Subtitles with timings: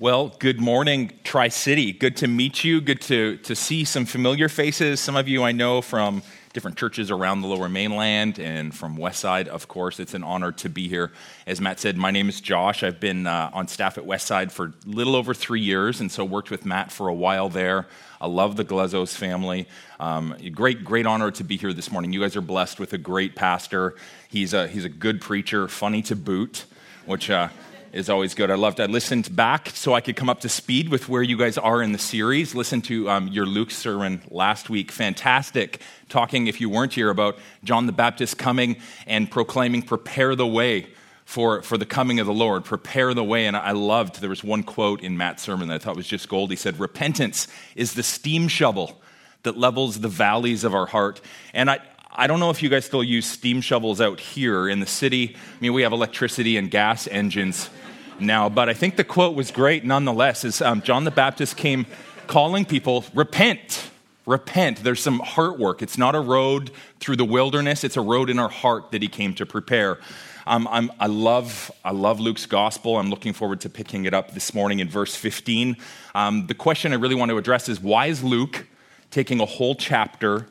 [0.00, 1.92] Well, good morning, Tri City.
[1.92, 2.80] Good to meet you.
[2.80, 4.98] Good to, to see some familiar faces.
[4.98, 6.22] Some of you I know from
[6.54, 10.00] different churches around the lower mainland and from Westside, of course.
[10.00, 11.12] It's an honor to be here.
[11.46, 12.82] As Matt said, my name is Josh.
[12.82, 16.24] I've been uh, on staff at Westside for a little over three years, and so
[16.24, 17.86] worked with Matt for a while there.
[18.22, 19.68] I love the Glezos family.
[19.98, 22.14] Um, great, great honor to be here this morning.
[22.14, 23.96] You guys are blessed with a great pastor.
[24.30, 26.64] He's a, he's a good preacher, funny to boot,
[27.04, 27.28] which.
[27.28, 27.50] Uh,
[27.92, 28.50] is always good.
[28.50, 28.80] I loved.
[28.80, 31.82] I listened back so I could come up to speed with where you guys are
[31.82, 32.54] in the series.
[32.54, 34.92] Listen to um, your Luke sermon last week.
[34.92, 38.76] Fantastic, talking if you weren't here about John the Baptist coming
[39.06, 40.88] and proclaiming, "Prepare the way."
[41.26, 43.46] For, for the coming of the Lord, prepare the way.
[43.46, 46.28] And I loved, there was one quote in Matt's sermon that I thought was just
[46.28, 46.50] gold.
[46.50, 47.46] He said, Repentance
[47.76, 49.00] is the steam shovel
[49.44, 51.20] that levels the valleys of our heart.
[51.54, 51.78] And I,
[52.10, 55.36] I don't know if you guys still use steam shovels out here in the city.
[55.36, 57.70] I mean, we have electricity and gas engines
[58.20, 60.44] now, but I think the quote was great nonetheless.
[60.44, 61.86] Is um, John the Baptist came
[62.26, 63.90] calling people, repent,
[64.26, 64.82] repent.
[64.82, 65.82] There's some heart work.
[65.82, 69.08] It's not a road through the wilderness, it's a road in our heart that he
[69.08, 69.98] came to prepare.
[70.46, 72.96] Um, i love, I love Luke's gospel.
[72.96, 75.76] I'm looking forward to picking it up this morning in verse 15.
[76.14, 78.66] Um, the question I really want to address is why is Luke
[79.10, 80.46] taking a whole chapter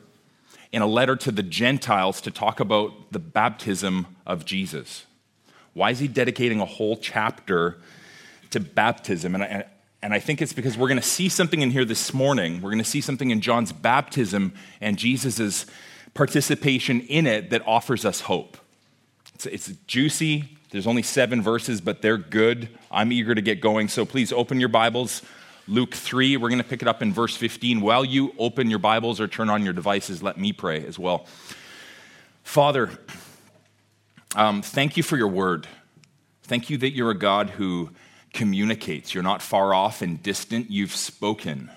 [0.72, 5.06] in a letter to the Gentiles to talk about the baptism of Jesus?
[5.74, 7.78] Why is he dedicating a whole chapter
[8.50, 9.34] to baptism?
[9.34, 9.64] And I,
[10.02, 12.62] and I think it's because we're going to see something in here this morning.
[12.62, 15.66] We're going to see something in John's baptism and Jesus'
[16.14, 18.56] participation in it that offers us hope.
[19.34, 20.56] It's, it's juicy.
[20.70, 22.68] There's only seven verses, but they're good.
[22.90, 23.88] I'm eager to get going.
[23.88, 25.22] So please open your Bibles.
[25.68, 27.80] Luke 3, we're going to pick it up in verse 15.
[27.80, 31.26] While you open your Bibles or turn on your devices, let me pray as well.
[32.42, 32.90] Father,
[34.36, 35.66] um, thank you for your word.
[36.44, 37.90] Thank you that you're a God who
[38.32, 39.12] communicates.
[39.14, 40.70] You're not far off and distant.
[40.70, 41.70] You've spoken.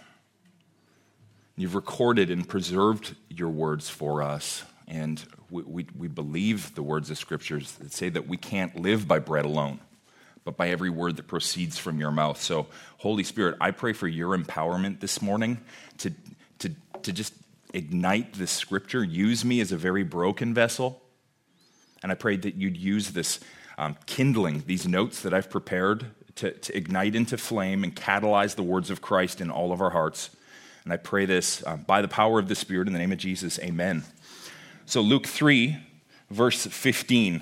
[1.55, 4.63] You've recorded and preserved your words for us.
[4.87, 9.07] And we, we, we, believe the words of scriptures that say that we can't live
[9.07, 9.79] by bread alone,
[10.43, 12.41] but by every word that proceeds from your mouth.
[12.41, 15.59] So, Holy Spirit, I pray for your empowerment this morning
[15.99, 16.11] to,
[16.59, 16.71] to,
[17.03, 17.33] to just
[17.73, 19.03] ignite this scripture.
[19.03, 21.02] Use me as a very broken vessel
[22.03, 23.39] and I prayed that you'd use this
[23.77, 26.05] um, kindling, these notes that I've prepared,
[26.35, 29.91] to, to, ignite into flame and catalyze the words of Christ in all of our
[29.91, 30.31] hearts.
[30.83, 33.17] And I pray this um, by the power of the Spirit in the name of
[33.17, 33.59] Jesus.
[33.59, 34.03] Amen.
[34.85, 35.77] So, Luke 3,
[36.29, 37.41] verse 15,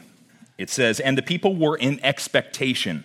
[0.57, 3.03] it says, And the people were in expectation,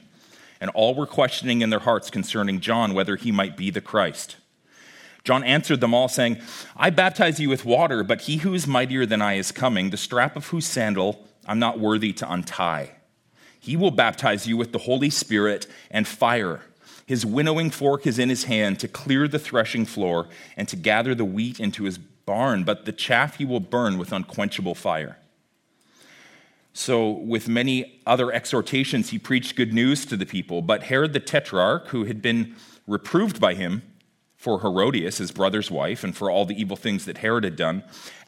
[0.61, 4.37] and all were questioning in their hearts concerning John whether he might be the Christ.
[5.25, 6.39] John answered them all, saying,
[6.77, 9.97] I baptize you with water, but he who is mightier than I is coming, the
[9.97, 12.93] strap of whose sandal I'm not worthy to untie.
[13.59, 16.61] He will baptize you with the Holy Spirit and fire.
[17.07, 21.15] His winnowing fork is in his hand to clear the threshing floor and to gather
[21.15, 25.19] the wheat into his barn, but the chaff he will burn with unquenchable fire.
[26.73, 30.61] So, with many other exhortations, he preached good news to the people.
[30.61, 32.55] But Herod the Tetrarch, who had been
[32.87, 33.83] reproved by him
[34.37, 37.83] for Herodias, his brother's wife, and for all the evil things that Herod had done,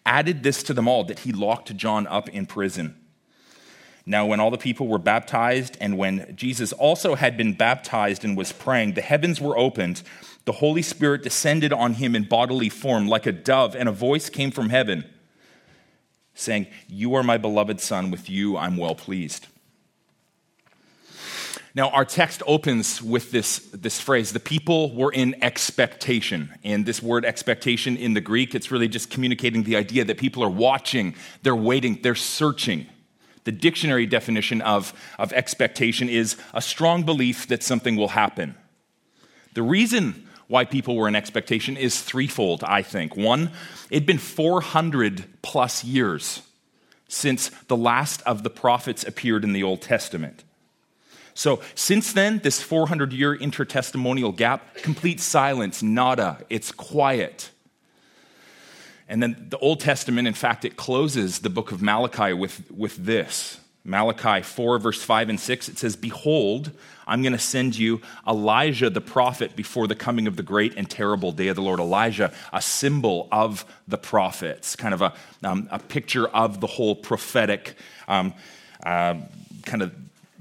[0.06, 2.96] added this to them all that he locked John up in prison.
[4.08, 8.38] Now, when all the people were baptized, and when Jesus also had been baptized and
[8.38, 10.02] was praying, the heavens were opened.
[10.46, 14.30] The Holy Spirit descended on him in bodily form like a dove, and a voice
[14.30, 15.04] came from heaven
[16.32, 19.46] saying, You are my beloved Son, with you I'm well pleased.
[21.74, 26.54] Now, our text opens with this, this phrase the people were in expectation.
[26.64, 30.42] And this word expectation in the Greek, it's really just communicating the idea that people
[30.42, 32.86] are watching, they're waiting, they're searching.
[33.48, 38.54] The dictionary definition of, of expectation is a strong belief that something will happen.
[39.54, 43.16] The reason why people were in expectation is threefold, I think.
[43.16, 43.52] One,
[43.88, 46.42] it'd been 400 plus years
[47.08, 50.44] since the last of the prophets appeared in the Old Testament.
[51.32, 57.50] So, since then, this 400 year intertestamental gap, complete silence, nada, it's quiet.
[59.08, 62.96] And then the Old Testament, in fact, it closes the book of Malachi with, with
[62.96, 65.68] this Malachi 4, verse 5 and 6.
[65.70, 66.72] It says, Behold,
[67.06, 70.88] I'm going to send you Elijah the prophet before the coming of the great and
[70.88, 71.80] terrible day of the Lord.
[71.80, 76.94] Elijah, a symbol of the prophets, kind of a, um, a picture of the whole
[76.94, 77.76] prophetic
[78.08, 78.34] um,
[78.84, 79.14] uh,
[79.64, 79.94] kind of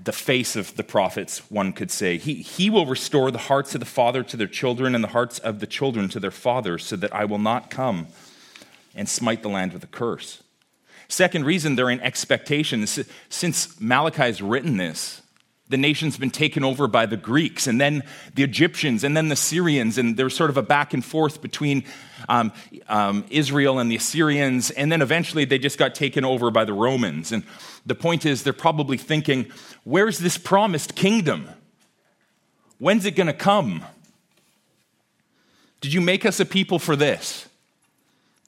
[0.04, 2.18] the face of the prophets, one could say.
[2.18, 5.40] He, he will restore the hearts of the father to their children and the hearts
[5.40, 8.08] of the children to their fathers, so that I will not come
[8.98, 10.44] and smite the land with a curse.
[11.08, 12.86] Second reason they're in expectation
[13.30, 15.22] since Malachi has written this,
[15.70, 18.04] the nation's been taken over by the Greeks and then
[18.34, 19.98] the Egyptians and then the Syrians.
[19.98, 21.84] And there's sort of a back and forth between
[22.30, 22.54] um,
[22.88, 24.72] um, Israel and the Assyrians.
[24.72, 27.32] And then eventually they just got taken over by the Romans.
[27.32, 27.44] And
[27.86, 29.48] the point is, they're probably thinking,
[29.84, 31.50] where's this promised kingdom?
[32.80, 33.84] When's it going to come?
[35.82, 37.47] Did you make us a people for this?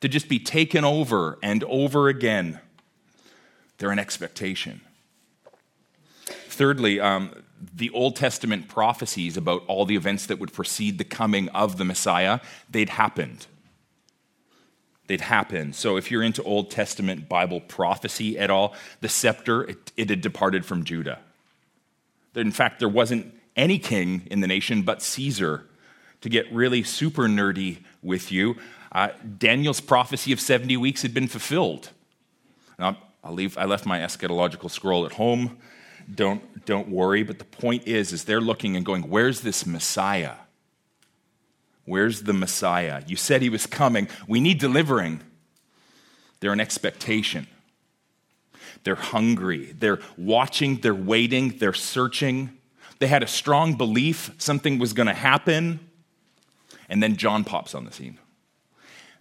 [0.01, 2.60] To just be taken over and over again?
[3.78, 4.81] They're an expectation.
[6.25, 7.31] Thirdly, um,
[7.75, 11.86] the Old Testament prophecies about all the events that would precede the coming of the
[11.86, 13.48] Messiah, they'd happened.
[15.07, 15.75] They'd happened.
[15.75, 20.22] So if you're into Old Testament Bible prophecy at all, the scepter, it, it had
[20.22, 21.19] departed from Judah.
[22.36, 25.66] In fact, there wasn't any king in the nation but Caesar.
[26.22, 28.57] To get really super nerdy with you,
[28.91, 31.89] uh, Daniel's prophecy of 70 weeks had been fulfilled.
[32.77, 35.57] Now, I'll leave, I left my eschatological scroll at home
[36.13, 37.24] don't, don't worry.
[37.24, 40.36] But the point is, is they're looking and going, where's this Messiah?
[41.86, 43.03] Where's the Messiah?
[43.07, 44.07] You said he was coming.
[44.27, 45.21] We need delivering.
[46.39, 47.47] They're in expectation.
[48.83, 49.75] They're hungry.
[49.77, 50.77] They're watching.
[50.77, 51.57] They're waiting.
[51.57, 52.57] They're searching.
[53.00, 55.80] They had a strong belief something was going to happen.
[56.88, 58.19] And then John pops on the scene.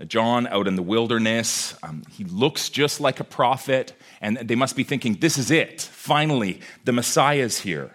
[0.06, 4.76] John out in the wilderness, um, he looks just like a prophet and they must
[4.76, 5.80] be thinking, this is it.
[5.80, 7.90] Finally, the Messiah's here.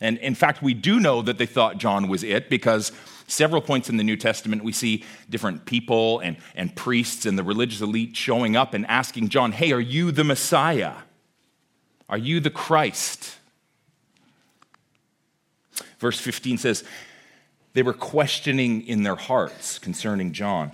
[0.00, 2.92] And in fact, we do know that they thought John was it because
[3.26, 7.42] several points in the New Testament we see different people and, and priests and the
[7.42, 10.94] religious elite showing up and asking John, Hey, are you the Messiah?
[12.08, 13.36] Are you the Christ?
[15.98, 16.84] Verse 15 says,
[17.74, 20.72] They were questioning in their hearts concerning John.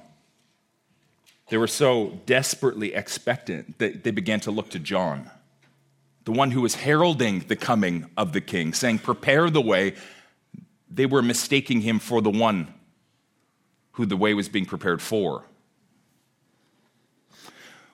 [1.48, 5.30] They were so desperately expectant that they began to look to John,
[6.24, 9.94] the one who was heralding the coming of the king, saying, Prepare the way.
[10.90, 12.72] They were mistaking him for the one
[13.92, 15.44] who the way was being prepared for.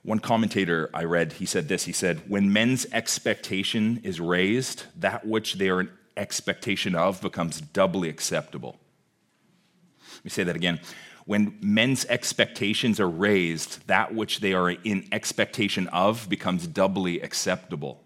[0.02, 5.26] One commentator I read, he said this he said, When men's expectation is raised, that
[5.26, 8.76] which they are in expectation of becomes doubly acceptable.
[10.16, 10.80] Let me say that again
[11.30, 18.02] when men's expectations are raised, that which they are in expectation of becomes doubly acceptable.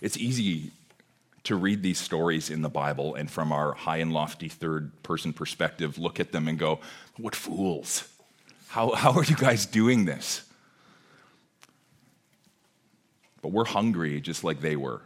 [0.00, 0.70] It's easy
[1.44, 5.34] to read these stories in the Bible and from our high and lofty third person
[5.34, 6.80] perspective, look at them and go,
[7.18, 8.08] What fools!
[8.68, 10.48] How, how are you guys doing this?
[13.42, 15.02] But we're hungry just like they were.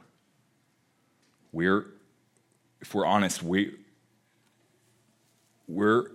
[1.51, 1.87] We're,
[2.81, 3.75] if we're honest, we,
[5.71, 6.11] we're,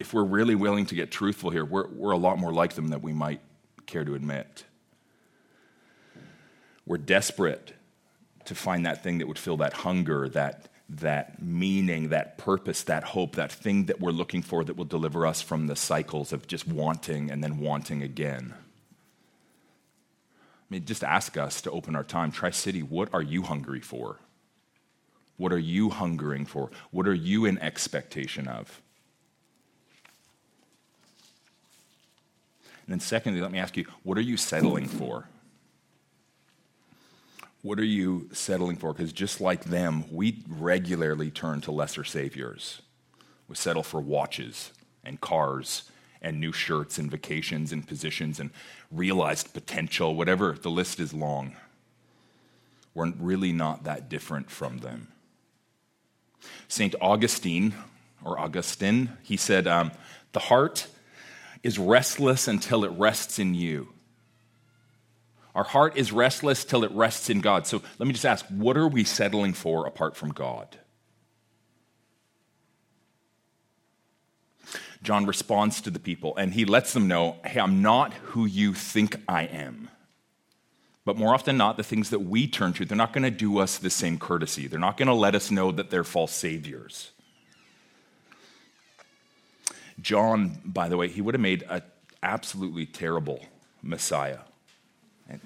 [0.00, 2.88] if we're really willing to get truthful here, we're, we're a lot more like them
[2.88, 3.40] than we might
[3.86, 4.64] care to admit.
[6.86, 7.74] We're desperate
[8.46, 13.04] to find that thing that would fill that hunger, that, that meaning, that purpose, that
[13.04, 16.46] hope, that thing that we're looking for that will deliver us from the cycles of
[16.46, 18.54] just wanting and then wanting again.
[18.56, 22.32] I mean, just ask us to open our time.
[22.32, 24.18] Tri City, what are you hungry for?
[25.42, 26.70] What are you hungering for?
[26.92, 28.80] What are you in expectation of?
[32.86, 35.26] And then, secondly, let me ask you, what are you settling for?
[37.62, 38.92] What are you settling for?
[38.92, 42.80] Because just like them, we regularly turn to lesser saviors.
[43.48, 44.70] We settle for watches
[45.02, 48.50] and cars and new shirts and vacations and positions and
[48.92, 50.52] realized potential, whatever.
[50.52, 51.56] The list is long.
[52.94, 55.08] We're really not that different from them.
[56.68, 56.94] St.
[57.00, 57.74] Augustine,
[58.24, 59.92] or Augustine, he said, um,
[60.32, 60.86] The heart
[61.62, 63.88] is restless until it rests in you.
[65.54, 67.66] Our heart is restless till it rests in God.
[67.66, 70.78] So let me just ask what are we settling for apart from God?
[75.02, 78.72] John responds to the people and he lets them know hey, I'm not who you
[78.72, 79.90] think I am.
[81.04, 83.58] But more often not, the things that we turn to, they're not going to do
[83.58, 84.68] us the same courtesy.
[84.68, 87.10] They're not going to let us know that they're false saviors.
[90.00, 91.82] John, by the way, he would have made an
[92.22, 93.44] absolutely terrible
[93.82, 94.38] Messiah.
[95.28, 95.38] he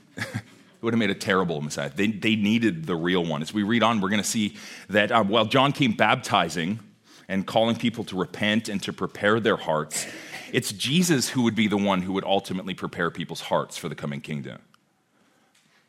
[0.82, 1.90] would have made a terrible Messiah.
[1.94, 3.40] They, they needed the real one.
[3.40, 4.56] As we read on, we're going to see
[4.90, 6.80] that um, while John came baptizing
[7.28, 10.06] and calling people to repent and to prepare their hearts,
[10.52, 13.94] it's Jesus who would be the one who would ultimately prepare people's hearts for the
[13.94, 14.60] coming kingdom.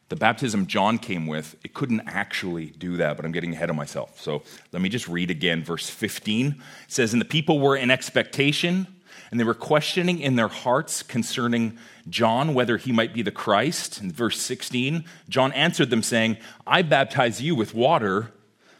[0.09, 3.75] The baptism John came with, it couldn't actually do that, but I'm getting ahead of
[3.75, 4.21] myself.
[4.21, 6.47] So let me just read again verse 15.
[6.47, 6.55] It
[6.87, 8.87] says, And the people were in expectation
[9.29, 11.77] and they were questioning in their hearts concerning
[12.09, 14.01] John whether he might be the Christ.
[14.01, 18.31] In verse 16, John answered them, saying, I baptize you with water,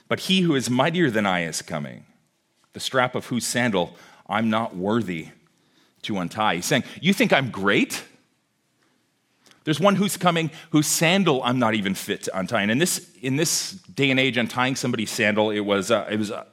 [0.08, 2.06] but he who is mightier than I is coming,
[2.72, 3.96] the strap of whose sandal
[4.30, 5.30] I'm not worthy
[6.04, 6.56] to untie.
[6.56, 8.04] He's saying, You think I'm great?
[9.68, 12.62] There's one who's coming whose sandal I'm not even fit to untie.
[12.62, 16.18] And in this, in this day and age, untying somebody's sandal, it was, uh, it
[16.18, 16.46] was uh,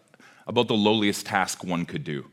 [0.48, 2.26] about the lowliest task one could do.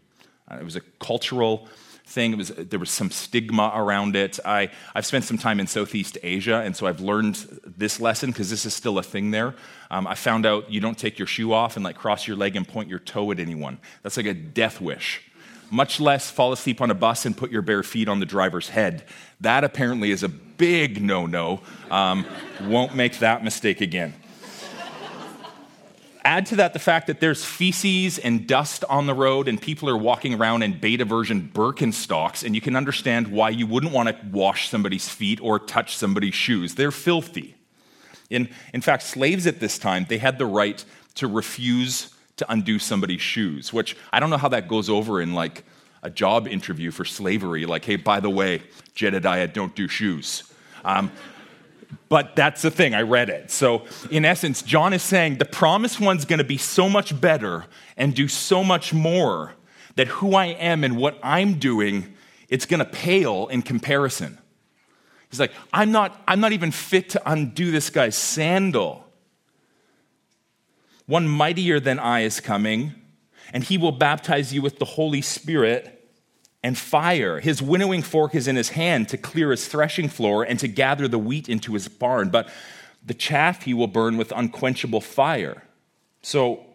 [0.49, 1.67] Uh, it was a cultural
[2.07, 2.31] thing.
[2.31, 4.39] It was, there was some stigma around it.
[4.43, 8.49] I, I've spent some time in Southeast Asia, and so I've learned this lesson because
[8.49, 9.53] this is still a thing there.
[9.91, 12.55] Um, I found out you don't take your shoe off and like cross your leg
[12.55, 13.77] and point your toe at anyone.
[14.01, 15.21] That's like a death wish.
[15.69, 18.69] Much less fall asleep on a bus and put your bare feet on the driver's
[18.69, 19.05] head.
[19.39, 21.59] That apparently is a big no no.
[21.89, 22.23] Um,
[22.61, 24.13] won't make that mistake again.
[26.23, 29.89] Add to that the fact that there's feces and dust on the road, and people
[29.89, 34.09] are walking around in beta version Birkenstocks, and you can understand why you wouldn't want
[34.09, 36.75] to wash somebody's feet or touch somebody's shoes.
[36.75, 37.55] They're filthy.
[38.29, 42.77] In, in fact, slaves at this time, they had the right to refuse to undo
[42.77, 45.63] somebody's shoes, which I don't know how that goes over in like
[46.03, 47.65] a job interview for slavery.
[47.65, 48.63] Like, hey, by the way,
[48.95, 50.43] Jedediah, don't do shoes.
[50.83, 51.11] Um,
[52.09, 53.51] but that's the thing, I read it.
[53.51, 57.65] So, in essence, John is saying the promised one's to be so much better
[57.97, 59.53] and do so much more
[59.95, 62.13] that who I am and what I'm doing,
[62.49, 64.37] it's to pale in comparison.
[65.29, 69.05] He's like, I'm not, I'm not even fit to undo this guy's sandal.
[71.05, 72.93] One mightier than I is coming,
[73.51, 75.97] and he will baptize you with the Holy Spirit
[76.63, 77.39] and fire.
[77.39, 81.07] His winnowing fork is in his hand to clear his threshing floor and to gather
[81.07, 82.49] the wheat into his barn, but
[83.05, 85.63] the chaff he will burn with unquenchable fire.
[86.21, 86.65] So,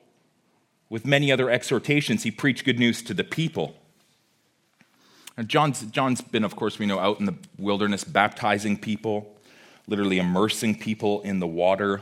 [0.88, 3.76] with many other exhortations, he preached good news to the people.
[5.47, 9.37] John's, John's been, of course, we know, out in the wilderness baptizing people,
[9.87, 12.00] literally immersing people in the water.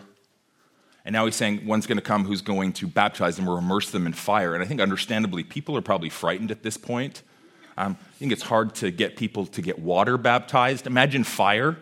[1.04, 3.90] And now he's saying one's going to come who's going to baptize them or immerse
[3.90, 4.54] them in fire.
[4.54, 7.22] And I think, understandably, people are probably frightened at this point.
[7.76, 10.86] Um, I think it's hard to get people to get water baptized.
[10.86, 11.76] Imagine fire.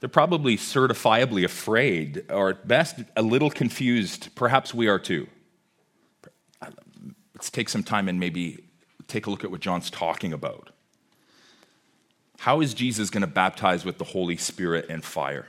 [0.00, 4.34] They're probably certifiably afraid, or at best, a little confused.
[4.34, 5.28] Perhaps we are too.
[7.34, 8.64] Let's take some time and maybe
[9.06, 10.70] take a look at what John's talking about.
[12.38, 15.46] How is Jesus going to baptize with the Holy Spirit and fire?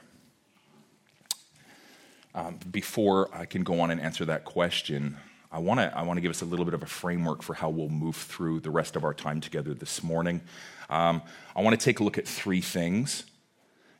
[2.36, 5.18] Um, before I can go on and answer that question,
[5.51, 7.54] I want to I want to give us a little bit of a framework for
[7.54, 10.42] how we'll move through the rest of our time together this morning.
[10.89, 11.22] Um,
[11.56, 13.24] I want to take a look at three things.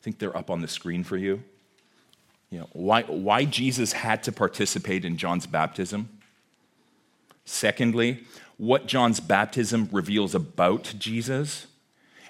[0.02, 1.42] I think they're up on the screen for you.
[2.50, 6.10] You know, why, why Jesus had to participate in John's baptism.
[7.46, 8.24] Secondly,
[8.58, 11.68] what John's baptism reveals about Jesus.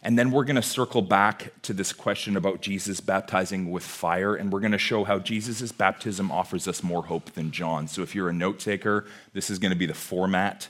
[0.05, 4.35] And then we're going to circle back to this question about Jesus baptizing with fire,
[4.35, 7.87] and we're going to show how Jesus' baptism offers us more hope than John.
[7.87, 10.67] So if you're a note taker, this is going to be the format.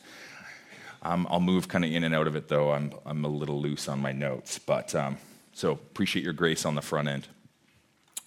[1.03, 2.71] Um, I'll move kind of in and out of it, though.
[2.71, 4.57] I'm, I'm a little loose on my notes.
[4.57, 5.17] But um,
[5.51, 7.27] so appreciate your grace on the front end.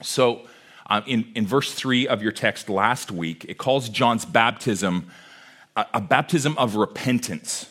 [0.02, 0.42] So
[0.90, 5.10] um, in, in verse 3 of your text last week, it calls John's baptism
[5.74, 7.66] a, a baptism of repentance.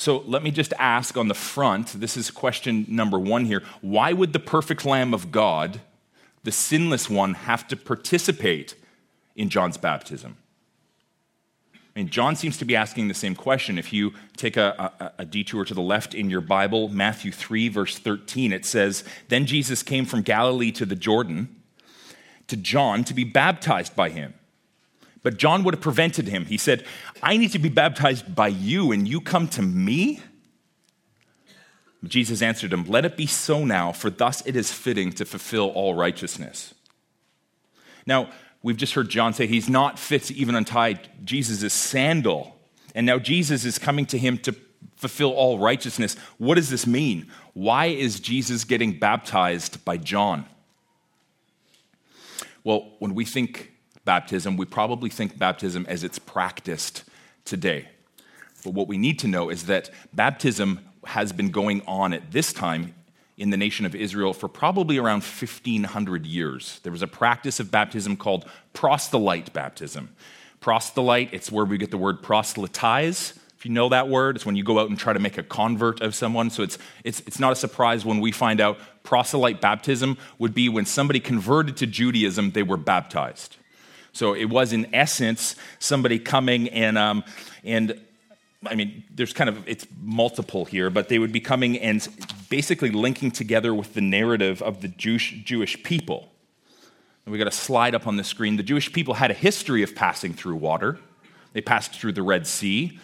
[0.00, 3.62] So let me just ask on the front this is question number one here.
[3.82, 5.82] Why would the perfect Lamb of God,
[6.42, 8.76] the sinless one, have to participate
[9.36, 10.38] in John's baptism?
[11.74, 13.76] I mean, John seems to be asking the same question.
[13.76, 17.68] If you take a, a, a, detour to the left in your Bible, Matthew 3,
[17.68, 21.54] verse 13, it says, Then Jesus came from Galilee to the Jordan
[22.46, 24.32] to John to be baptized by him.
[25.22, 26.46] But John would have prevented him.
[26.46, 26.84] He said,
[27.22, 30.20] I need to be baptized by you, and you come to me?
[32.04, 35.68] Jesus answered him, Let it be so now, for thus it is fitting to fulfill
[35.70, 36.74] all righteousness.
[38.06, 38.30] Now,
[38.62, 42.56] we've just heard John say he's not fit to even untie Jesus' sandal.
[42.94, 44.54] And now Jesus is coming to him to
[44.96, 46.16] fulfill all righteousness.
[46.38, 47.30] What does this mean?
[47.52, 50.46] Why is Jesus getting baptized by John?
[52.64, 53.69] Well, when we think
[54.04, 57.04] baptism, we probably think baptism as it's practiced
[57.44, 57.88] today.
[58.64, 62.52] But what we need to know is that baptism has been going on at this
[62.52, 62.94] time
[63.36, 66.78] in the nation of Israel for probably around 1500 years.
[66.82, 70.14] There was a practice of baptism called proselyte baptism.
[70.60, 73.32] Proselyte, it's where we get the word proselytize.
[73.56, 75.42] If you know that word, it's when you go out and try to make a
[75.42, 76.50] convert of someone.
[76.50, 80.68] So it's, it's, it's not a surprise when we find out proselyte baptism would be
[80.68, 83.56] when somebody converted to Judaism, they were baptized.
[84.12, 87.24] So it was, in essence, somebody coming and, um,
[87.64, 88.00] and
[88.66, 92.06] I mean, there's kind of, it's multiple here, but they would be coming and
[92.50, 96.30] basically linking together with the narrative of the Jewish, Jewish people.
[97.24, 98.56] And we got a slide up on the screen.
[98.56, 100.98] The Jewish people had a history of passing through water.
[101.54, 102.98] They passed through the Red Sea.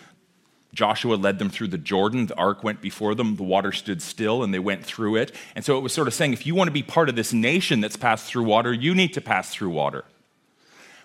[0.75, 2.27] Joshua led them through the Jordan.
[2.27, 3.37] The ark went before them.
[3.37, 5.33] The water stood still and they went through it.
[5.55, 7.33] And so it was sort of saying if you want to be part of this
[7.33, 10.05] nation that's passed through water, you need to pass through water.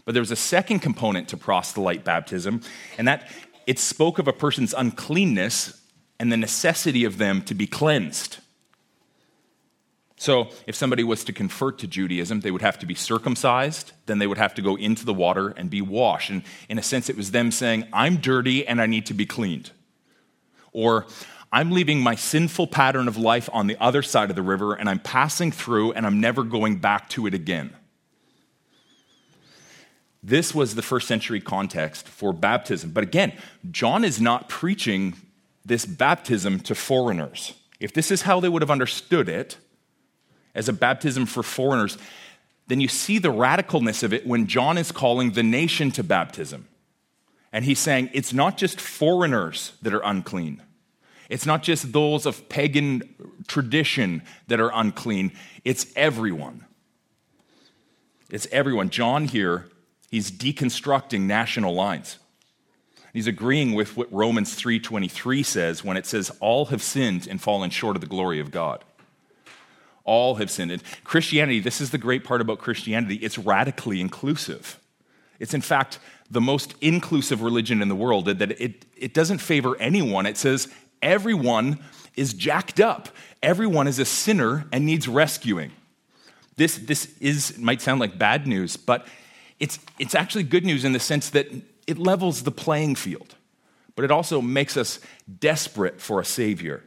[0.06, 2.62] But there was a second component to proselyte baptism,
[2.98, 3.30] and that
[3.68, 5.80] it spoke of a person's uncleanness
[6.20, 8.38] and the necessity of them to be cleansed.
[10.18, 14.20] So, if somebody was to convert to Judaism, they would have to be circumcised, then
[14.20, 16.30] they would have to go into the water and be washed.
[16.30, 19.26] And in a sense, it was them saying, I'm dirty and I need to be
[19.26, 19.72] cleaned.
[20.74, 21.08] Or,
[21.54, 24.90] I'm leaving my sinful pattern of life on the other side of the river and
[24.90, 27.76] I'm passing through and I'm never going back to it again.
[30.24, 32.92] This was the first century context for baptism.
[32.92, 33.34] But again,
[33.72, 35.16] John is not preaching
[35.66, 37.54] this baptism to foreigners.
[37.80, 39.58] If this is how they would have understood it,
[40.54, 41.98] as a baptism for foreigners,
[42.68, 46.68] then you see the radicalness of it when John is calling the nation to baptism.
[47.52, 50.62] And he's saying it's not just foreigners that are unclean.
[51.30, 53.16] It's not just those of pagan
[53.48, 55.32] tradition that are unclean.
[55.64, 56.66] It's everyone.
[58.30, 58.90] It's everyone.
[58.90, 59.68] John here
[60.12, 62.20] He's deconstructing national lines.
[63.14, 67.70] He's agreeing with what Romans 3:23 says when it says all have sinned and fallen
[67.70, 68.84] short of the glory of God.
[70.04, 70.72] All have sinned.
[70.72, 74.80] And Christianity, this is the great part about Christianity, it's radically inclusive.
[75.40, 75.98] It's in fact
[76.30, 80.26] the most inclusive religion in the world that it, it doesn't favor anyone.
[80.26, 80.68] It says
[81.02, 81.80] everyone
[82.16, 83.10] is jacked up.
[83.42, 85.72] Everyone is a sinner and needs rescuing.
[86.58, 89.08] This, this is, might sound like bad news, but
[89.62, 91.48] it's, it's actually good news in the sense that
[91.86, 93.36] it levels the playing field,
[93.96, 95.00] but it also makes us
[95.40, 96.84] desperate for a Savior.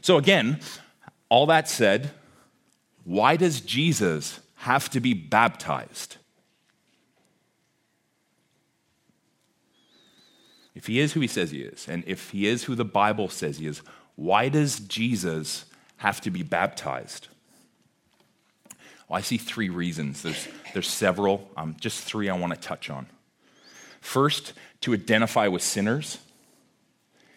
[0.00, 0.60] So, again,
[1.28, 2.12] all that said,
[3.02, 6.16] why does Jesus have to be baptized?
[10.76, 13.28] If he is who he says he is, and if he is who the Bible
[13.28, 13.82] says he is,
[14.14, 15.64] why does Jesus
[15.96, 17.28] have to be baptized?
[19.08, 20.22] Well, I see three reasons.
[20.22, 23.06] There's, there's several, um, just three I want to touch on.
[24.00, 26.18] First, to identify with sinners.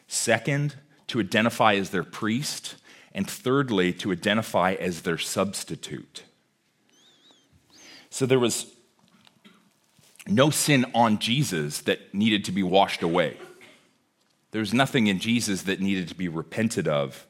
[0.07, 0.75] Second,
[1.07, 2.75] to identify as their priest.
[3.13, 6.23] And thirdly, to identify as their substitute.
[8.09, 8.67] So there was
[10.27, 13.37] no sin on Jesus that needed to be washed away.
[14.51, 17.27] There was nothing in Jesus that needed to be repented of.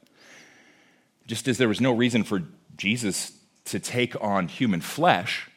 [1.25, 2.43] Just as there was no reason for
[2.75, 3.36] Jesus
[3.67, 5.49] to take on human flesh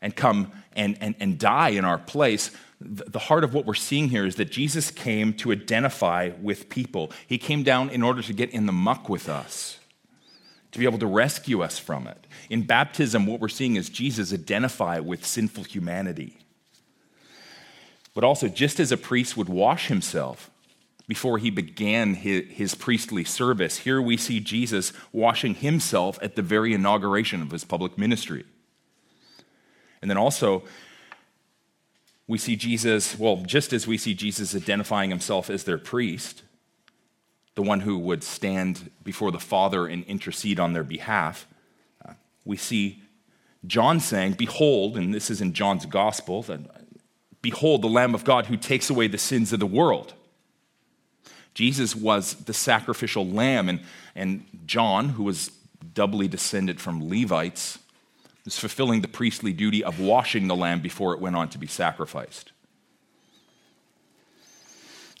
[0.00, 2.50] and come and, and, and die in our place,
[2.80, 7.10] the heart of what we're seeing here is that Jesus came to identify with people.
[7.26, 9.78] He came down in order to get in the muck with us,
[10.72, 12.26] to be able to rescue us from it.
[12.48, 16.38] In baptism, what we're seeing is Jesus identify with sinful humanity.
[18.14, 20.49] But also, just as a priest would wash himself
[21.10, 23.78] before he began his, his, priestly service.
[23.78, 28.44] Here we see Jesus washing himself at the very inauguration of his public ministry.
[30.00, 30.62] And then also,
[32.28, 36.44] we see Jesus, well, just as we see Jesus identifying himself as their priest,
[37.56, 41.48] the one who would stand before the Father and intercede on their behalf,
[42.08, 42.12] uh,
[42.44, 43.02] we see
[43.66, 46.60] John saying, Behold, and this is in John's gospel, that,
[47.42, 50.14] Behold the Lamb of God who takes away the sins of the world.
[51.60, 53.80] Jesus was the sacrificial lamb, and,
[54.14, 55.50] and John, who was
[55.92, 57.78] doubly descended from Levites,
[58.46, 61.66] was fulfilling the priestly duty of washing the lamb before it went on to be
[61.66, 62.52] sacrificed.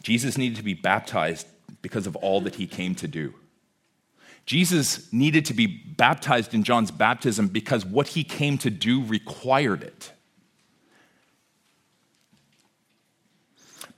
[0.02, 1.46] Jesus needed to be baptized
[1.82, 3.34] because of all that he came to do.
[4.46, 9.82] Jesus needed to be baptized in John's baptism because what he came to do required
[9.82, 10.12] it.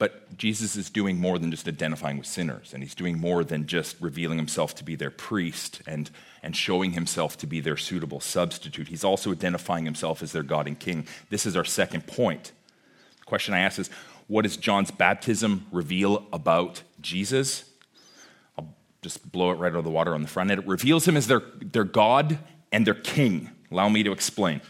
[0.02, 3.68] But Jesus is doing more than just identifying with sinners, and he's doing more than
[3.68, 6.10] just revealing himself to be their priest and,
[6.42, 8.88] and showing himself to be their suitable substitute.
[8.88, 11.06] He's also identifying himself as their God and King.
[11.30, 12.50] This is our second point.
[13.20, 13.90] The question I ask is
[14.26, 17.70] what does John's baptism reveal about Jesus?
[18.58, 20.62] I'll just blow it right out of the water on the front end.
[20.62, 22.40] It reveals him as their, their God
[22.72, 23.52] and their King.
[23.70, 24.62] Allow me to explain.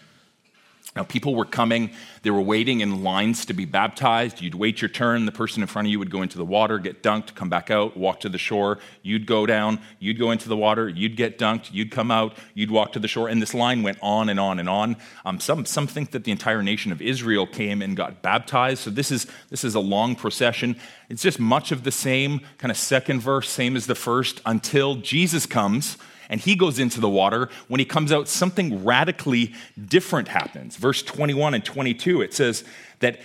[0.94, 1.90] Now, people were coming,
[2.22, 4.42] they were waiting in lines to be baptized.
[4.42, 6.78] You'd wait your turn, the person in front of you would go into the water,
[6.78, 8.78] get dunked, come back out, walk to the shore.
[9.00, 12.70] You'd go down, you'd go into the water, you'd get dunked, you'd come out, you'd
[12.70, 13.28] walk to the shore.
[13.28, 14.96] And this line went on and on and on.
[15.24, 18.80] Um, some, some think that the entire nation of Israel came and got baptized.
[18.82, 20.76] So this is, this is a long procession.
[21.08, 24.96] It's just much of the same, kind of second verse, same as the first, until
[24.96, 25.96] Jesus comes
[26.28, 27.48] and he goes into the water.
[27.68, 30.76] When he comes out, something radically different happens.
[30.76, 32.64] Verse 21 and 22, it says
[33.00, 33.20] that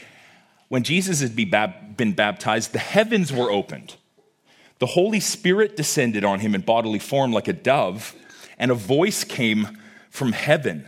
[0.69, 3.95] when Jesus had been baptized, the heavens were opened.
[4.79, 8.15] The Holy Spirit descended on him in bodily form like a dove,
[8.60, 9.79] and a voice came
[10.10, 10.88] from heaven.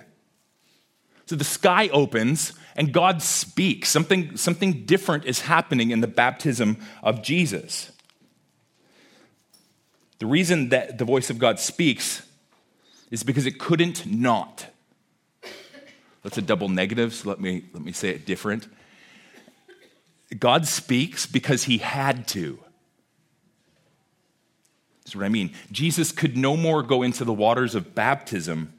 [1.26, 3.90] So the sky opens and God speaks.
[3.90, 7.92] Something, something different is happening in the baptism of Jesus.
[10.20, 12.22] The reason that the voice of God speaks
[13.10, 14.68] is because it couldn't not.
[16.24, 18.68] That's a double negative, so let me, let me say it different.
[20.38, 22.60] God speaks because he had to.
[25.04, 25.52] That's what I mean.
[25.72, 28.74] Jesus could no more go into the waters of baptism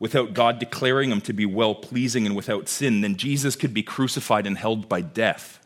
[0.00, 3.82] without God declaring him to be well pleasing and without sin than Jesus could be
[3.82, 5.64] crucified and held by death.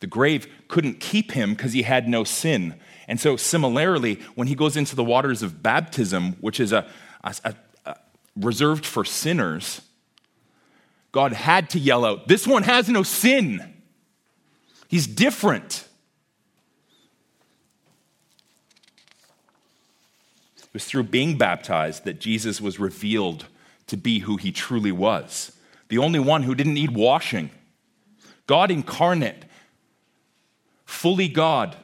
[0.00, 2.74] The grave couldn't keep him because he had no sin.
[3.10, 6.86] And so, similarly, when he goes into the waters of baptism, which is a,
[7.24, 7.96] a, a,
[8.36, 9.80] reserved for sinners,
[11.10, 13.74] God had to yell out, This one has no sin.
[14.86, 15.88] He's different.
[20.58, 23.46] It was through being baptized that Jesus was revealed
[23.88, 25.50] to be who he truly was
[25.88, 27.50] the only one who didn't need washing.
[28.46, 29.46] God incarnate,
[30.84, 31.76] fully God,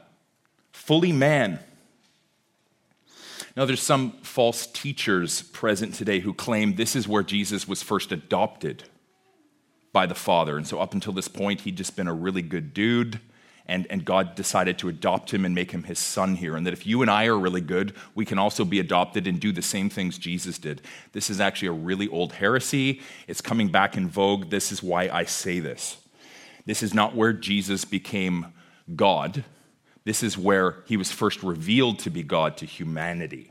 [0.86, 1.58] fully man.
[3.56, 8.12] Now, there's some false teachers present today who claim this is where Jesus was first
[8.12, 8.84] adopted
[9.92, 10.56] by the Father.
[10.56, 13.18] And so, up until this point, he'd just been a really good dude,
[13.66, 16.54] and, and God decided to adopt him and make him his son here.
[16.54, 19.40] And that if you and I are really good, we can also be adopted and
[19.40, 20.82] do the same things Jesus did.
[21.10, 23.00] This is actually a really old heresy.
[23.26, 24.50] It's coming back in vogue.
[24.50, 25.96] This is why I say this.
[26.64, 28.52] This is not where Jesus became
[28.94, 29.44] God.
[30.06, 33.50] This is where he was first revealed to be God to humanity.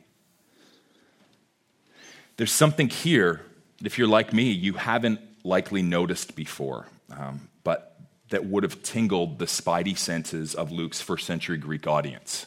[2.38, 3.42] There's something here
[3.80, 8.82] that, if you're like me, you haven't likely noticed before, um, but that would have
[8.84, 12.46] tingled the spidey senses of Luke's first century Greek audience.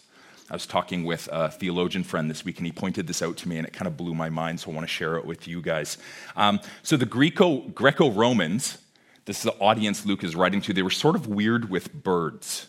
[0.48, 3.48] I was talking with a theologian friend this week, and he pointed this out to
[3.48, 5.46] me, and it kind of blew my mind, so I want to share it with
[5.46, 5.98] you guys.
[6.34, 8.78] Um, so, the Greco Romans,
[9.26, 12.68] this is the audience Luke is writing to, they were sort of weird with birds.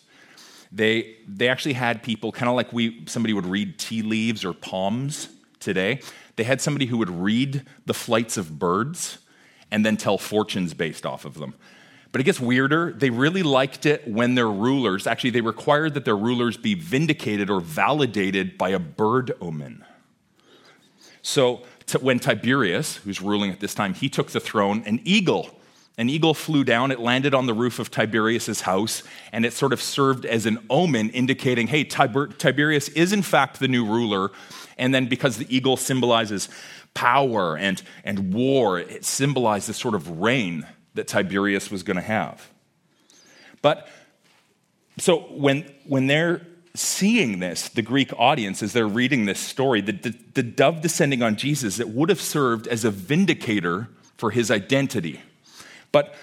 [0.72, 4.54] They, they actually had people, kind of like we, somebody would read tea leaves or
[4.54, 5.30] palms
[5.60, 6.02] today.
[6.36, 9.18] They had somebody who would read the flights of birds
[9.72, 11.56] and then tell fortunes based off of them.
[12.12, 12.94] But it gets weirder.
[12.94, 17.50] They really liked it when their rulers, actually, they required that their rulers be vindicated
[17.50, 19.86] or validated by a bird omen.
[21.22, 21.64] So
[22.02, 25.59] when Tiberius, who's ruling at this time, he took the throne, an eagle
[26.00, 29.74] an eagle flew down, it landed on the roof of Tiberius's house, and it sort
[29.74, 34.32] of served as an omen indicating, hey, Tiber- Tiberius is in fact the new ruler.
[34.78, 36.48] And then because the eagle symbolizes
[36.94, 42.02] power and, and war, it symbolized this sort of reign that Tiberius was going to
[42.02, 42.50] have.
[43.62, 43.90] But
[45.00, 49.92] so when, when they're seeing this, the Greek audience, as they're reading this story, the,
[49.92, 54.50] the, the dove descending on Jesus, it would have served as a vindicator for his
[54.50, 55.20] identity.
[55.92, 56.16] But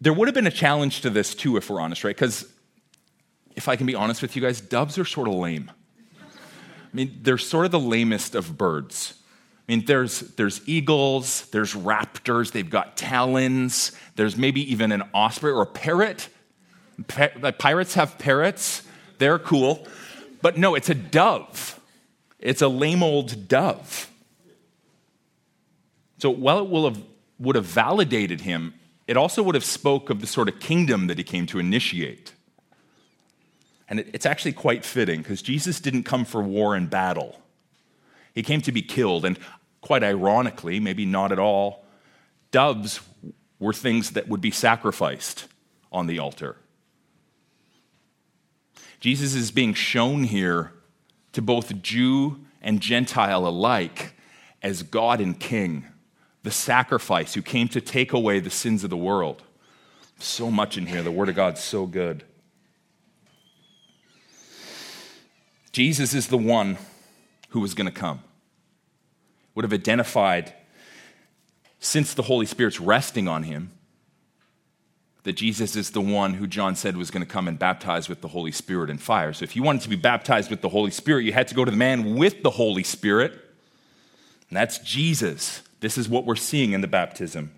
[0.00, 2.14] there would have been a challenge to this too, if we're honest, right?
[2.14, 2.46] Because
[3.56, 5.70] if I can be honest with you guys, doves are sort of lame.
[6.20, 9.14] I mean, they're sort of the lamest of birds.
[9.68, 15.52] I mean, there's, there's eagles, there's raptors, they've got talons, there's maybe even an osprey
[15.52, 16.28] or a parrot.
[17.06, 18.82] Pa- pirates have parrots,
[19.18, 19.86] they're cool.
[20.42, 21.78] But no, it's a dove.
[22.40, 24.10] It's a lame old dove.
[26.18, 27.02] So while it will have,
[27.38, 28.74] would have validated him
[29.10, 32.32] it also would have spoke of the sort of kingdom that he came to initiate.
[33.88, 37.42] And it's actually quite fitting because Jesus didn't come for war and battle.
[38.36, 39.24] He came to be killed.
[39.24, 39.36] And
[39.80, 41.84] quite ironically, maybe not at all,
[42.52, 43.00] doves
[43.58, 45.48] were things that would be sacrificed
[45.90, 46.54] on the altar.
[49.00, 50.70] Jesus is being shown here
[51.32, 54.14] to both Jew and Gentile alike
[54.62, 55.84] as God and King
[56.42, 59.42] the sacrifice who came to take away the sins of the world.
[60.18, 61.02] So much in here.
[61.02, 62.24] The Word of God's so good.
[65.72, 66.78] Jesus is the one
[67.50, 68.20] who was going to come.
[69.54, 70.52] Would have identified
[71.78, 73.72] since the Holy Spirit's resting on him,
[75.22, 78.20] that Jesus is the one who John said was going to come and baptize with
[78.20, 79.32] the Holy Spirit and fire.
[79.32, 81.64] So if you wanted to be baptized with the Holy Spirit, you had to go
[81.64, 85.62] to the man with the Holy Spirit, and that's Jesus.
[85.80, 87.52] This is what we're seeing in the baptism.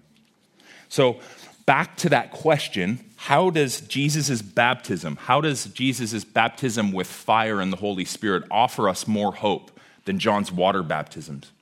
[0.88, 1.20] So
[1.66, 7.72] back to that question how does Jesus' baptism, how does Jesus' baptism with fire and
[7.72, 9.70] the Holy Spirit offer us more hope
[10.06, 11.52] than John's water baptisms?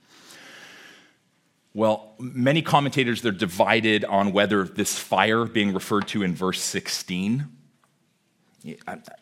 [1.75, 7.47] Well, many commentators they're divided on whether this fire being referred to in verse 16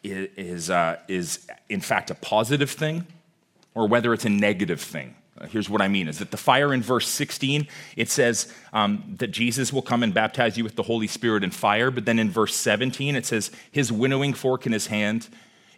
[0.05, 3.07] is, uh, is in fact a positive thing
[3.75, 5.15] or whether it's a negative thing.
[5.41, 9.15] Uh, here's what I mean is that the fire in verse 16, it says um,
[9.19, 11.91] that Jesus will come and baptize you with the Holy Spirit and fire.
[11.91, 15.29] But then in verse 17, it says, His winnowing fork in his hand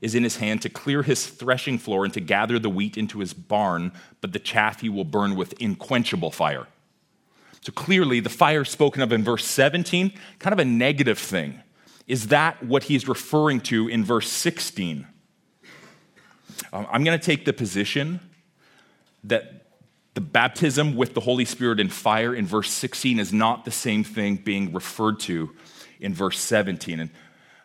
[0.01, 3.18] is in his hand to clear his threshing floor and to gather the wheat into
[3.18, 6.66] his barn, but the chaff he will burn with inquenchable fire.
[7.61, 11.61] So clearly, the fire spoken of in verse 17, kind of a negative thing.
[12.07, 15.07] Is that what he's referring to in verse 16?
[16.73, 18.20] Um, I'm going to take the position
[19.24, 19.66] that
[20.14, 24.02] the baptism with the Holy Spirit and fire in verse 16 is not the same
[24.02, 25.54] thing being referred to
[26.00, 27.00] in verse 17.
[27.00, 27.11] And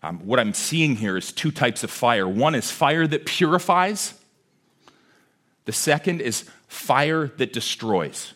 [0.03, 4.13] um, what I'm seeing here is two types of fire one is fire that purifies,
[5.65, 8.33] the second is fire that destroys.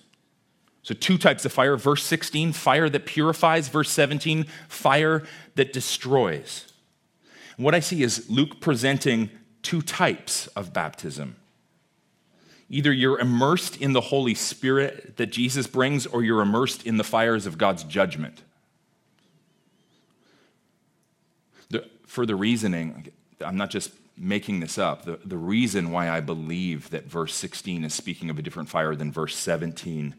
[0.82, 1.77] So, two types of fire.
[1.77, 3.67] Verse 16, fire that purifies.
[3.67, 6.73] Verse 17, fire that destroys.
[7.58, 9.29] What I see is Luke presenting
[9.62, 11.36] two types of baptism.
[12.69, 17.03] Either you're immersed in the Holy Spirit that Jesus brings, or you're immersed in the
[17.03, 18.43] fires of God's judgment.
[21.69, 25.05] The, for the reasoning, I'm not just making this up.
[25.05, 28.95] The, the reason why I believe that verse 16 is speaking of a different fire
[28.95, 30.13] than verse 17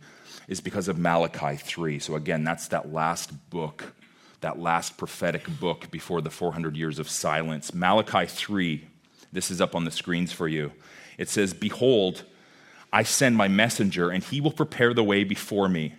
[0.49, 2.01] is because of Malachi 3.
[2.01, 3.95] So, again, that's that last book,
[4.41, 7.73] that last prophetic book before the 400 years of silence.
[7.73, 8.89] Malachi 3,
[9.33, 10.73] this is up on the screens for you.
[11.17, 12.25] It says, Behold,
[12.93, 15.95] I send my messenger, and he will prepare the way before me.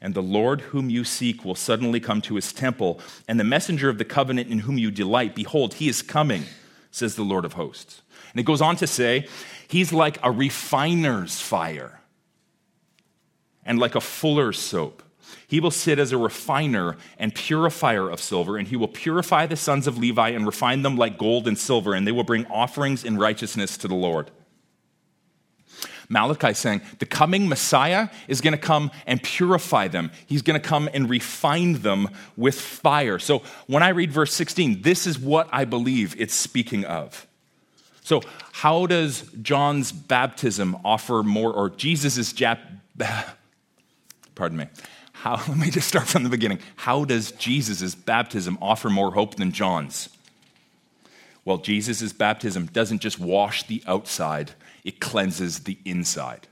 [0.00, 3.88] And the Lord whom you seek will suddenly come to his temple, and the messenger
[3.88, 6.44] of the covenant in whom you delight, behold, he is coming,
[6.90, 8.02] says the Lord of hosts.
[8.32, 9.26] And it goes on to say,
[9.66, 12.00] He's like a refiner's fire
[13.64, 15.02] and like a fuller's soap.
[15.46, 19.56] He will sit as a refiner and purifier of silver, and he will purify the
[19.56, 23.04] sons of Levi and refine them like gold and silver, and they will bring offerings
[23.04, 24.30] in righteousness to the Lord.
[26.08, 30.10] Malachi saying the coming Messiah is going to come and purify them.
[30.26, 33.18] He's going to come and refine them with fire.
[33.18, 37.26] So when I read verse 16, this is what I believe it's speaking of.
[38.02, 42.78] So, how does John's baptism offer more, or Jesus' jap-
[44.34, 44.66] pardon me.
[45.12, 46.60] How, let me just start from the beginning.
[46.76, 50.08] How does Jesus' baptism offer more hope than John's?
[51.44, 54.52] Well, Jesus' baptism doesn't just wash the outside,
[54.84, 56.46] it cleanses the inside.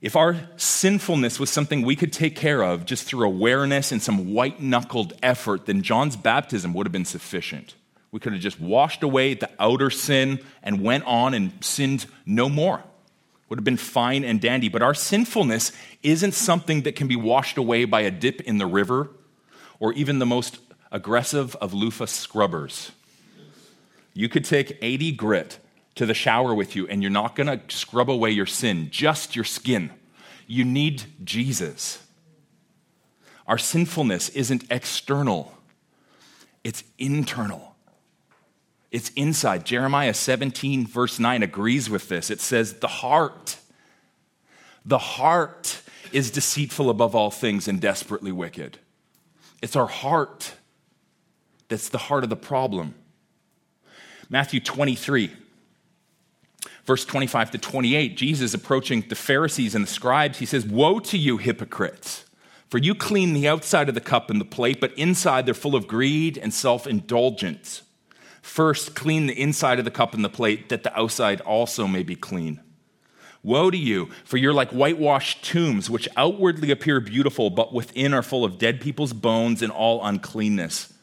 [0.00, 4.32] If our sinfulness was something we could take care of just through awareness and some
[4.32, 7.74] white knuckled effort, then John's baptism would have been sufficient.
[8.12, 12.48] We could have just washed away the outer sin and went on and sinned no
[12.48, 12.84] more.
[13.48, 14.68] Would have been fine and dandy.
[14.68, 18.66] But our sinfulness isn't something that can be washed away by a dip in the
[18.66, 19.10] river
[19.80, 20.58] or even the most
[20.92, 22.92] aggressive of loofah scrubbers.
[24.14, 25.58] You could take 80 grit
[25.98, 29.34] to the shower with you, and you're not going to scrub away your sin, just
[29.34, 29.90] your skin.
[30.46, 32.00] You need Jesus.
[33.48, 35.52] Our sinfulness isn't external,
[36.64, 37.74] it's internal.
[38.90, 39.66] It's inside.
[39.66, 42.30] Jeremiah 17, verse 9, agrees with this.
[42.30, 43.58] It says, The heart,
[44.82, 48.78] the heart is deceitful above all things and desperately wicked.
[49.60, 50.54] It's our heart
[51.68, 52.94] that's the heart of the problem.
[54.30, 55.32] Matthew 23,
[56.88, 61.18] verse 25 to 28, Jesus approaching the Pharisees and the scribes, he says, Woe to
[61.18, 62.24] you, hypocrites!
[62.70, 65.76] For you clean the outside of the cup and the plate, but inside they're full
[65.76, 67.82] of greed and self indulgence.
[68.40, 72.02] First, clean the inside of the cup and the plate, that the outside also may
[72.02, 72.60] be clean.
[73.42, 78.22] Woe to you, for you're like whitewashed tombs, which outwardly appear beautiful, but within are
[78.22, 80.94] full of dead people's bones and all uncleanness.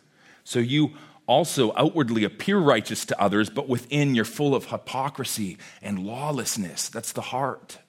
[0.43, 0.93] So you
[1.27, 6.89] also outwardly appear righteous to others, but within you're full of hypocrisy and lawlessness.
[6.89, 7.79] That's the heart.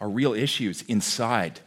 [0.00, 1.60] Our real issues inside.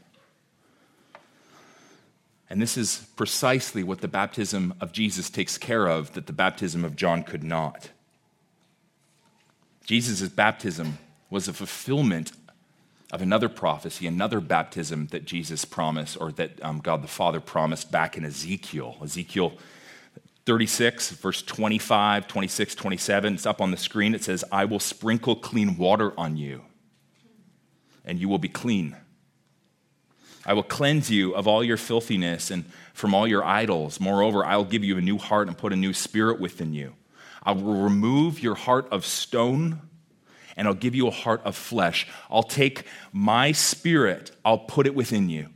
[2.50, 6.84] And this is precisely what the baptism of Jesus takes care of that the baptism
[6.84, 7.90] of John could not.
[9.86, 10.98] Jesus' baptism
[11.30, 12.32] was a fulfillment
[13.12, 17.92] of another prophecy, another baptism that Jesus promised, or that um, God the Father promised
[17.92, 18.98] back in Ezekiel.
[19.04, 19.54] Ezekiel
[20.52, 23.36] 36, verse 25, 26, 27.
[23.36, 24.14] It's up on the screen.
[24.14, 26.64] It says, I will sprinkle clean water on you,
[28.04, 28.98] and you will be clean.
[30.46, 34.02] I will cleanse you of all your filthiness and from all your idols.
[34.02, 36.96] Moreover, I will give you a new heart and put a new spirit within you.
[37.42, 39.80] I will remove your heart of stone
[40.58, 42.10] and I'll give you a heart of flesh.
[42.30, 42.84] I'll take
[43.14, 45.48] my spirit, I'll put it within you,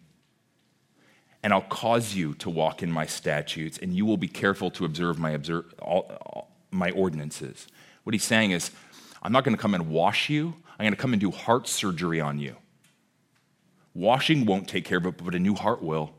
[1.45, 4.83] and I'll cause you to walk in my statutes, and you will be careful to
[4.83, 7.67] observe my, observe, all, all, my ordinances.
[8.03, 8.71] What he's saying is,
[9.21, 11.67] I'm not going to come and wash you, I'm going to come and do heart
[11.67, 12.55] surgery on you.
[13.93, 16.15] Washing won't take care of it, but a new heart will.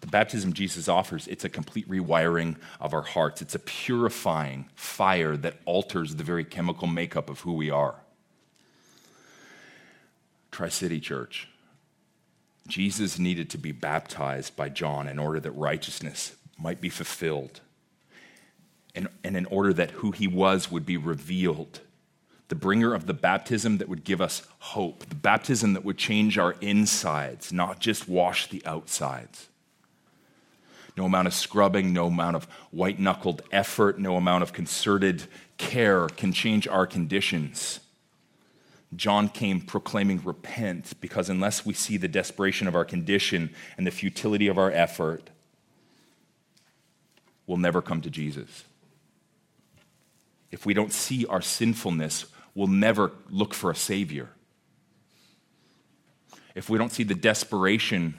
[0.00, 3.42] The baptism Jesus offers, it's a complete rewiring of our hearts.
[3.42, 8.01] It's a purifying fire that alters the very chemical makeup of who we are.
[10.52, 11.48] Tri City Church.
[12.68, 17.60] Jesus needed to be baptized by John in order that righteousness might be fulfilled,
[18.94, 21.80] and, and in order that who he was would be revealed.
[22.48, 26.36] The bringer of the baptism that would give us hope, the baptism that would change
[26.36, 29.48] our insides, not just wash the outsides.
[30.98, 35.24] No amount of scrubbing, no amount of white knuckled effort, no amount of concerted
[35.56, 37.80] care can change our conditions.
[38.94, 43.90] John came proclaiming, Repent, because unless we see the desperation of our condition and the
[43.90, 45.30] futility of our effort,
[47.46, 48.64] we'll never come to Jesus.
[50.50, 54.28] If we don't see our sinfulness, we'll never look for a Savior.
[56.54, 58.18] If we don't see the desperation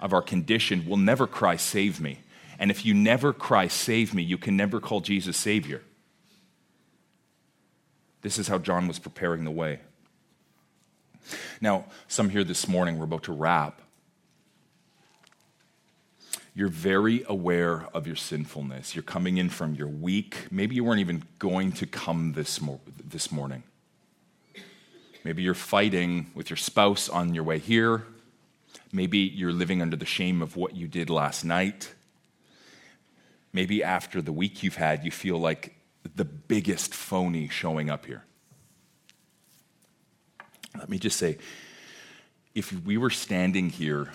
[0.00, 2.20] of our condition we'll never cry, Save me.
[2.58, 5.82] And if you never cry, Save me, you can never call Jesus Savior.
[8.26, 9.78] This is how John was preparing the way.
[11.60, 13.80] Now, some here this morning, we're about to wrap.
[16.52, 18.96] You're very aware of your sinfulness.
[18.96, 20.48] You're coming in from your week.
[20.50, 22.58] Maybe you weren't even going to come this,
[23.08, 23.62] this morning.
[25.22, 28.06] Maybe you're fighting with your spouse on your way here.
[28.92, 31.94] Maybe you're living under the shame of what you did last night.
[33.52, 35.75] Maybe after the week you've had, you feel like
[36.14, 38.24] the biggest phony showing up here.
[40.78, 41.38] Let me just say
[42.54, 44.12] if we were standing here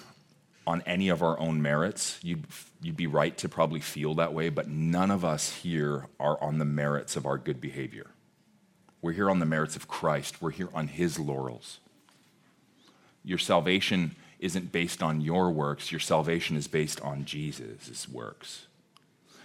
[0.66, 2.46] on any of our own merits, you'd,
[2.82, 6.60] you'd be right to probably feel that way, but none of us here are on
[6.60, 8.12] the merits of our good behavior.
[9.02, 11.80] We're here on the merits of Christ, we're here on His laurels.
[13.24, 18.68] Your salvation isn't based on your works, your salvation is based on Jesus' works.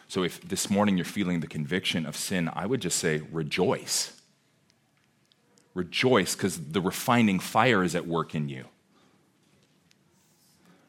[0.08, 4.12] So if this morning you're feeling the conviction of sin, I would just say rejoice.
[5.74, 8.66] Rejoice because the refining fire is at work in you.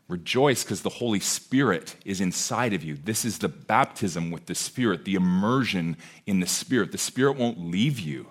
[0.08, 2.96] Rejoice because the Holy Spirit is inside of you.
[2.96, 6.94] This is the baptism with the Spirit, the immersion in the Spirit.
[6.94, 8.28] The Spirit won't leave you,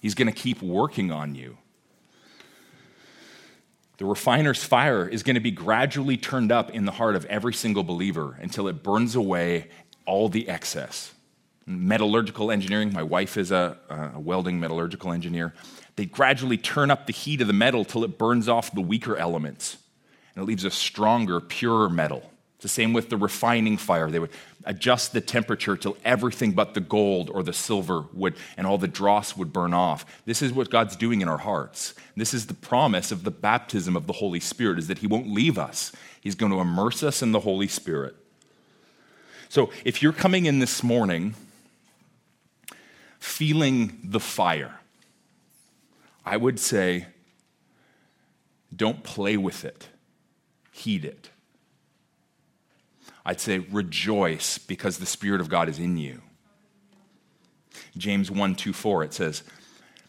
[0.00, 1.56] He's going to keep working on you.
[3.98, 7.54] The refiner's fire is going to be gradually turned up in the heart of every
[7.54, 9.70] single believer until it burns away
[10.06, 11.12] all the excess.
[11.66, 15.52] Metallurgical engineering, my wife is a, a, welding metallurgical engineer.
[15.96, 19.16] They gradually turn up the heat of the metal till it burns off the weaker
[19.16, 19.78] elements
[20.36, 22.30] and it leaves a stronger, purer metal.
[22.56, 24.10] It's the same with the refining fire.
[24.10, 24.30] They would
[24.64, 28.88] adjust the temperature till everything but the gold or the silver would, and all the
[28.88, 30.06] dross would burn off.
[30.24, 31.94] This is what God's doing in our hearts.
[32.16, 35.28] This is the promise of the baptism of the Holy Spirit, is that He won't
[35.28, 35.92] leave us.
[36.20, 38.16] He's going to immerse us in the Holy Spirit.
[39.56, 41.34] So if you're coming in this morning
[43.18, 44.80] feeling the fire,
[46.26, 47.06] I would say
[48.76, 49.88] don't play with it,
[50.72, 51.30] heed it.
[53.24, 56.20] I'd say rejoice because the Spirit of God is in you.
[57.96, 59.42] James 1 2 4, it says,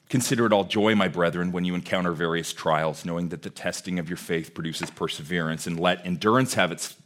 [0.10, 3.97] Consider it all joy, my brethren, when you encounter various trials, knowing that the testing
[3.97, 6.97] of your faith produces perseverance, and let endurance have its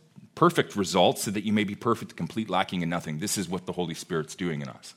[0.41, 3.19] perfect results so that you may be perfect, complete, lacking in nothing.
[3.19, 4.95] This is what the Holy Spirit's doing in us.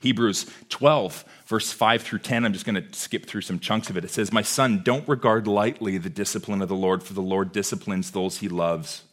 [0.00, 3.96] Hebrews 12, verse 5 through 10, I'm just going to skip through some chunks of
[3.96, 4.04] it.
[4.04, 7.52] It says, My son, don't regard lightly the discipline of the Lord, for the Lord
[7.52, 9.04] disciplines those he loves.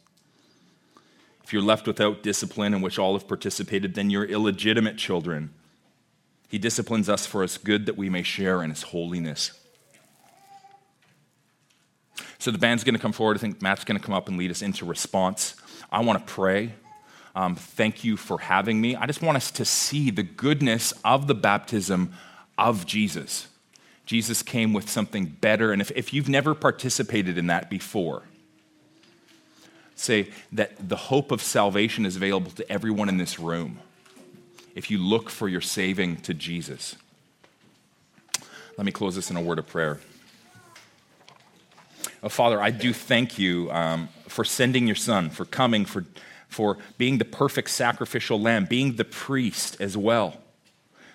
[1.44, 5.54] If you're left without discipline in which all have participated, then you're illegitimate children.
[6.48, 9.59] He disciplines us for his good that we may share in his holiness.
[12.40, 13.36] So the band's going to come forward.
[13.36, 15.54] I think Matt's going to come up and lead us into response.
[15.92, 16.72] I want to pray.
[17.34, 18.96] Um, thank you for having me.
[18.96, 22.14] I just want us to see the goodness of the baptism
[22.56, 23.46] of Jesus.
[24.06, 25.70] Jesus came with something better.
[25.70, 28.22] And if, if you've never participated in that before,
[29.94, 33.80] say that the hope of salvation is available to everyone in this room
[34.74, 36.96] if you look for your saving to Jesus.
[38.78, 40.00] Let me close this in a word of prayer.
[42.22, 46.04] Oh, Father, I do thank you um, for sending your son, for coming, for,
[46.48, 50.36] for being the perfect sacrificial lamb, being the priest as well,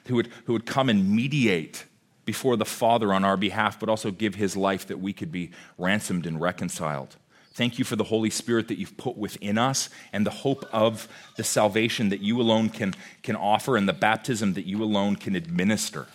[0.08, 1.86] who would, who would come and mediate
[2.26, 5.52] before the Father on our behalf, but also give his life that we could be
[5.78, 7.16] ransomed and reconciled.
[7.54, 11.08] Thank you for the Holy Spirit that you've put within us and the hope of
[11.38, 15.36] the salvation that you alone can, can offer and the baptism that you alone can
[15.36, 16.08] administer.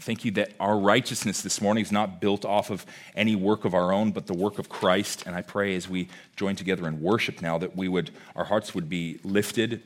[0.00, 3.66] I thank you that our righteousness this morning is not built off of any work
[3.66, 5.24] of our own, but the work of Christ.
[5.26, 8.74] And I pray as we join together in worship now that we would, our hearts
[8.74, 9.82] would be lifted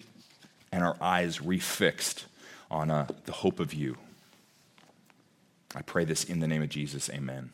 [0.70, 2.26] and our eyes refixed
[2.70, 3.96] on uh, the hope of you.
[5.74, 7.10] I pray this in the name of Jesus.
[7.10, 7.50] Amen.